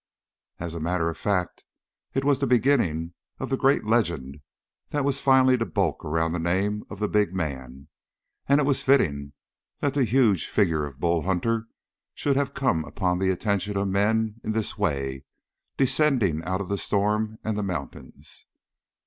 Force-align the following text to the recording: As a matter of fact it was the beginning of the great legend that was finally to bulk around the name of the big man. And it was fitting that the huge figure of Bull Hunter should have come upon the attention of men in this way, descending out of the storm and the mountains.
As 0.59 0.73
a 0.73 0.79
matter 0.79 1.09
of 1.11 1.17
fact 1.19 1.63
it 2.15 2.23
was 2.25 2.39
the 2.39 2.47
beginning 2.47 3.13
of 3.37 3.51
the 3.51 3.55
great 3.55 3.83
legend 3.85 4.39
that 4.89 5.05
was 5.05 5.19
finally 5.19 5.59
to 5.59 5.65
bulk 5.67 6.03
around 6.03 6.31
the 6.33 6.39
name 6.39 6.83
of 6.89 6.97
the 6.97 7.07
big 7.07 7.35
man. 7.35 7.87
And 8.49 8.59
it 8.59 8.63
was 8.63 8.81
fitting 8.81 9.33
that 9.77 9.93
the 9.93 10.03
huge 10.03 10.47
figure 10.47 10.87
of 10.87 10.99
Bull 10.99 11.21
Hunter 11.21 11.67
should 12.15 12.35
have 12.35 12.55
come 12.55 12.83
upon 12.83 13.19
the 13.19 13.29
attention 13.29 13.77
of 13.77 13.89
men 13.89 14.41
in 14.43 14.53
this 14.53 14.75
way, 14.75 15.23
descending 15.77 16.43
out 16.45 16.61
of 16.61 16.69
the 16.69 16.79
storm 16.79 17.37
and 17.43 17.55
the 17.55 17.61
mountains. 17.61 18.47